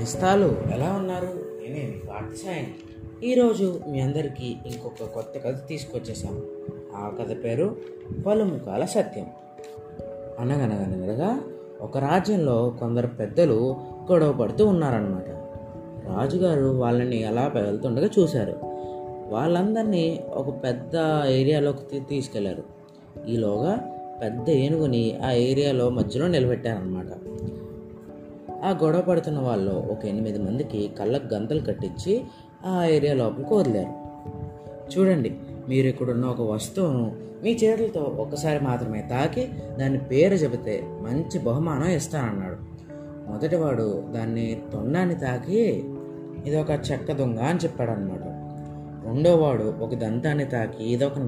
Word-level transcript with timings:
నేస్తాలు 0.00 0.56
ఎలా 0.72 0.92
ఉన్నారు? 0.92 1.26
నేనే 1.26 1.94
మీ 2.08 2.66
ఈరోజు 3.26 3.80
మీ 3.88 4.00
అందరికీ 4.00 4.56
ఇంకొక 4.66 5.04
కొత్త 5.04 5.38
కథ 5.38 5.68
తీసుకొచ్చేసాం 5.68 6.42
ఆ 6.96 7.12
కథ 7.20 7.44
పేరు 7.44 7.76
పలుముఖాల 8.26 8.84
సత్యం. 8.84 9.26
అనగనగనగా 10.38 11.40
ఒక 11.80 11.98
రాజ్యంలో 11.98 12.76
కొందరు 12.80 13.06
పెద్దలు 13.06 13.76
గొడవ 14.12 14.32
పడుతూ 14.32 14.66
ఉన్నారనమాట 14.66 15.28
రాజుగారు 16.06 16.66
వాళ్ళని 16.66 17.24
అలా 17.24 17.52
వెళ్తుండగా 17.54 18.08
చూశారు. 18.18 18.54
వాళ్ళందరినీ 19.28 20.24
ఒక 20.34 20.64
పెద్ద 20.64 20.92
ఏరియాలోకి 21.26 22.00
తీసుకెళ్ళారు. 22.00 22.62
ఈలోగా 23.28 23.78
పెద్ద 24.22 24.50
ఏనుగుని 24.50 25.18
ఆ 25.24 25.32
ఏరియాలో 25.32 25.90
మధ్యలో 25.90 26.28
నిలబెట్టారనమాట 26.28 27.39
ఆ 28.64 28.78
గొడవ 28.82 29.00
పడుతున్న 29.00 29.38
వాళ్ళు 29.38 29.72
ఒక 29.72 30.04
ఎనిమిది 30.04 30.38
మందికి 30.38 30.90
కళ్ళకు 30.98 31.34
గంతలు 31.34 31.60
కట్టించి 31.60 32.24
ఆ 32.66 32.84
ఏరియా 32.84 33.14
లోపలికి 33.14 33.54
వదిలేరు. 33.54 34.10
చూడండి 34.90 35.34
మీరు 35.68 35.86
ఇక్కడున్న 35.86 36.26
ఒక 36.26 36.40
వస్తువును 36.40 37.16
మీ 37.42 37.50
చేతులతో 37.50 38.00
ఒక్కసారి 38.00 38.64
మాత్రమే 38.64 39.06
తాకి 39.10 39.48
దాని 39.80 39.98
పేరు 39.98 40.34
చెబితే 40.34 40.82
మంచి 40.84 41.38
బహుమానం 41.38 41.88
ఇస్తానన్నాడు. 41.88 42.56
మొదటివాడు 43.30 44.04
దాన్ని 44.10 44.62
తొండాన్ని 44.72 45.14
తాకి 45.14 45.84
ఇది 46.46 46.56
ఒక 46.56 46.70
చెక్క 46.70 47.12
దొంగ 47.12 47.38
అని 47.38 47.58
చెప్పాడనమాట 47.58 48.22
రెండోవాడు 49.06 49.74
ఒక 49.80 49.94
దంతాన్ని 49.94 50.44
తాకి 50.44 50.84
ఇది 50.84 51.04
ఒక 51.04 51.18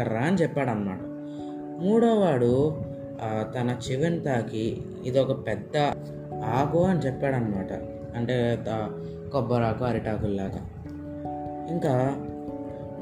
అని 0.00 0.36
చెప్పాడనమాట 0.36 1.00
మూడోవాడు 1.84 2.74
తన 3.54 3.78
చెవిని 3.84 4.20
తాకి 4.20 4.82
ఇది 5.04 5.18
ఒక 5.18 5.46
పెద్ద 5.46 5.76
ఆకు 6.44 6.84
అని 6.84 6.98
చెప్పాడనమాట 6.98 7.72
అంటే 8.16 8.58
కొబ్బరాకు 9.32 9.84
అరిటాకుల్లాగా. 9.84 10.60
ఇంకా 11.70 12.16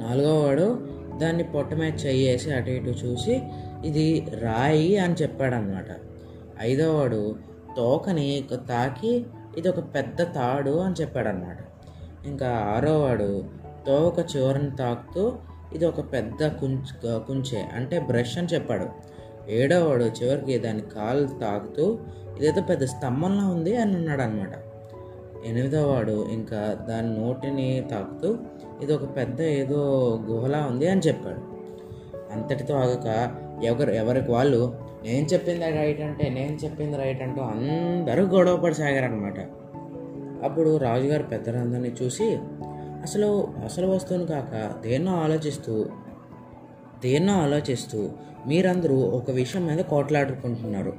నాలుగో 0.01 0.43
వాడు 0.43 0.79
దాన్ని 1.19 1.45
పొట్ట 1.45 1.75
మీద 1.75 2.07
చెయ్యేసి 2.07 2.51
అటు 2.51 2.71
ఇటు 2.71 2.89
చూసి 2.89 3.43
ఇది 3.85 4.29
రాయి 4.41 4.97
అని 4.97 5.15
చెప్పాడనమాట 5.15 5.87
ఐదోవాడు 6.61 7.37
తోకని 7.77 8.45
తాకి 8.69 9.27
ఇది 9.59 9.69
ఒక 9.69 9.81
పెద్ద 9.81 10.23
తాడు 10.23 10.71
అని 10.71 10.95
చెప్పాడనమాట 11.01 11.57
ఇంకా 12.27 12.49
ఆరోవాడు 12.49 13.45
తోక 13.87 14.37
చివరిని 14.37 14.77
తాకుతూ 14.77 15.33
ఇది 15.73 15.85
ఒక 15.85 16.13
పెద్ద 16.13 16.49
కుంచ్ 16.49 17.21
కుంచే 17.27 17.65
అంటే 17.75 17.99
బ్రష్ 17.99 18.39
అని 18.39 18.47
చెప్పాడు. 18.47 18.87
ఏడవవాడు 19.49 20.05
చివరికి 20.05 20.59
దాని 20.59 20.81
కాలు 20.81 21.27
తాకుతూ 21.27 21.99
ఇదేదో 22.37 22.61
పెద్ద 22.61 22.85
స్తంభంలో 22.85 23.49
ఉంది 23.49 23.77
అని 23.77 23.95
అన్నాడు 23.95 24.23
అనమాట 24.23 24.55
ఎనిమిదో 25.47 25.93
వాడు 25.93 26.27
ఇంకా 26.33 26.79
దాని 26.89 27.21
నోటిని 27.21 27.85
తాకుతూ 27.91 28.39
ఇది 28.83 28.93
ఒక 28.95 29.17
పెద్ద 29.17 29.41
ఏదో 29.41 29.81
గుహలా 30.31 30.67
ఉంది 30.67 30.89
అని 30.89 31.01
చెప్పాడు. 31.01 31.41
అంతటితో 32.33 32.75
ఆగక 32.75 33.37
ఎవరు 33.65 33.91
ఎవరికి 33.91 34.31
వాళ్ళు 34.31 34.75
నేను 35.05 35.27
చెప్పింది 35.27 35.65
రైట్ 35.65 36.01
అంటే 36.01 36.29
నేను 36.29 36.65
చెప్పింది 36.65 36.97
రైట్ 36.97 37.23
అంటూ 37.23 37.43
అందరూ 37.43 38.25
గొడవ 38.25 38.57
పడసాగారనమాట 38.57 39.41
అప్పుడు 40.45 40.77
రాజుగారు 40.77 41.23
పెద్దలందరినీ 41.23 41.95
చూసి 42.03 42.39
అసలు 43.03 43.49
అసలు 43.65 43.87
వస్తువుని 43.87 44.27
కాక 44.27 44.81
దేన్నో 44.81 45.15
ఆలోచిస్తూ 45.17 45.87
దేన్నో 47.03 47.33
ఆలోచిస్తూ 47.33 48.09
మీరందరూ 48.47 48.97
ఒక 48.97 49.31
విషయం 49.31 49.67
మీద 49.67 49.79
కోట్లాడుకుంటున్నారు. 49.79 50.93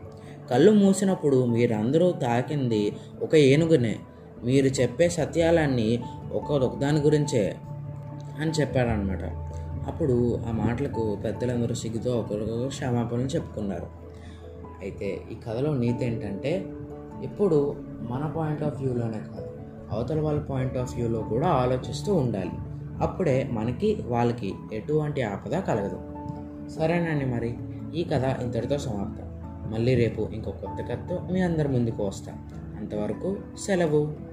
కళ్ళు 0.52 0.72
మూసినప్పుడు 0.72 1.46
మీరందరూ 1.46 2.12
తాకింది 2.12 2.96
ఒక 3.22 3.36
ఏనుగునే. 3.36 3.96
మీరు 4.44 4.66
చెప్పే 4.66 5.10
సత్యాలన్నీ 5.10 6.04
ఒక 6.34 6.80
దాని 6.80 7.00
గురించే 7.00 7.56
అని 8.40 8.52
చెప్పారనమాట 8.52 9.24
అప్పుడు 9.88 10.40
ఆ 10.48 10.52
మాటలకు 10.52 11.18
పెద్దలందరూ 11.24 11.76
సిగ్గుతో 11.76 12.20
ఒకరికొకరు 12.20 12.68
క్షమాపణలు 12.68 13.24
చెప్పుకున్నారు. 13.24 13.88
అయితే 14.82 15.18
ఈ 15.32 15.36
కథలో 15.48 15.74
నీతి 15.74 16.06
ఏంటంటే 16.06 16.66
ఎప్పుడు 17.24 17.76
మన 18.02 18.34
పాయింట్ 18.38 18.64
ఆఫ్ 18.64 18.82
వ్యూలోనే 18.82 19.18
కాదు 19.18 19.52
అవతల 19.92 20.20
వాళ్ళ 20.20 20.42
పాయింట్ 20.42 20.78
ఆఫ్ 20.78 20.96
వ్యూలో 20.96 21.20
కూడా 21.20 21.48
ఆలోచిస్తూ 21.48 22.14
ఉండాలి. 22.14 22.73
అప్పుడే 23.02 23.50
మనకి 23.52 23.98
వాళ్ళకి 24.06 24.54
ఎటువంటి 24.74 25.22
ఆపద 25.22 25.60
కలగదు. 25.60 26.02
సరేనండి 26.70 27.26
మరి 27.26 27.58
ఈ 27.96 28.04
కథ 28.04 28.42
ఇంతటితో 28.42 28.78
సమాప్తం. 28.78 29.34
మళ్ళీ 29.72 29.96
రేపు 29.96 30.30
ఇంకో 30.34 30.52
కొత్త 30.52 30.92
కథతో 30.92 31.28
మీ 31.32 31.42
అందరి 31.42 31.68
ముందుకు 31.68 32.04
వస్తాం. 32.04 32.50
అంతవరకు 32.78 33.38
సెలవు. 33.58 34.33